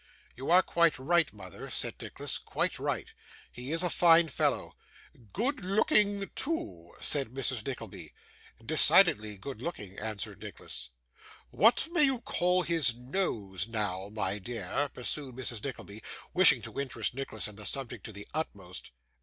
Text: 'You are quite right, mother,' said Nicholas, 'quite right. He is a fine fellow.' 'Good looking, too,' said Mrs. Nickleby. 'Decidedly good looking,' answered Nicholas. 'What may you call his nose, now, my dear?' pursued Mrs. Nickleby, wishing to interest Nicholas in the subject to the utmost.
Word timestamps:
'You 0.35 0.49
are 0.49 0.63
quite 0.63 0.97
right, 0.97 1.31
mother,' 1.31 1.69
said 1.69 1.93
Nicholas, 2.01 2.39
'quite 2.39 2.79
right. 2.79 3.13
He 3.51 3.71
is 3.71 3.83
a 3.83 3.89
fine 3.91 4.29
fellow.' 4.29 4.75
'Good 5.31 5.63
looking, 5.63 6.27
too,' 6.33 6.95
said 6.99 7.27
Mrs. 7.27 7.63
Nickleby. 7.67 8.11
'Decidedly 8.65 9.37
good 9.37 9.61
looking,' 9.61 9.99
answered 9.99 10.41
Nicholas. 10.41 10.89
'What 11.51 11.87
may 11.91 12.01
you 12.01 12.19
call 12.19 12.63
his 12.63 12.95
nose, 12.95 13.67
now, 13.67 14.09
my 14.11 14.39
dear?' 14.39 14.89
pursued 14.91 15.35
Mrs. 15.35 15.63
Nickleby, 15.63 16.01
wishing 16.33 16.63
to 16.63 16.79
interest 16.79 17.13
Nicholas 17.13 17.47
in 17.47 17.55
the 17.55 17.65
subject 17.67 18.03
to 18.05 18.11
the 18.11 18.27
utmost. 18.33 18.89